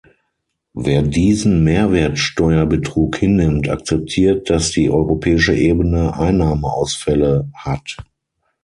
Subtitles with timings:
[0.73, 7.97] Wer diesen Mehrwertsteuerbetrug hinnimmt, akzeptiert, dass die europäische Ebene Einnahmeausfälle hat.